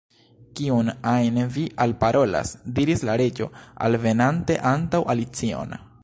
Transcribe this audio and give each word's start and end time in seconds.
"Kiun 0.59 0.87
ajn 1.09 1.35
vi 1.57 1.65
alparolas?" 1.85 2.53
diris 2.79 3.05
la 3.09 3.17
Reĝo, 3.23 3.49
alvenante 3.89 4.57
antaŭ 4.71 5.03
Alicion. 5.15 5.77